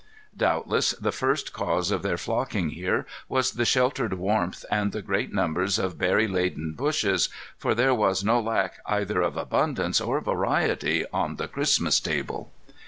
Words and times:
Doubtless 0.35 0.93
the 0.99 1.11
first 1.11 1.53
cause 1.53 1.91
of 1.91 2.01
their 2.01 2.17
flocking 2.17 2.71
here 2.71 3.05
was 3.29 3.51
the 3.51 3.65
sheltered 3.65 4.13
warmth 4.15 4.65
and 4.71 4.91
the 4.93 5.03
great 5.03 5.31
numbers 5.31 5.77
of 5.77 5.99
berry 5.99 6.27
laden 6.27 6.73
bushes, 6.73 7.29
for 7.55 7.75
there 7.75 7.93
was 7.93 8.23
no 8.23 8.39
lack 8.39 8.79
either 8.87 9.21
of 9.21 9.37
abundance 9.37 10.01
or 10.01 10.19
variety 10.19 11.05
on 11.13 11.35
the 11.35 11.47
Christmas 11.47 11.99
table. 11.99 12.51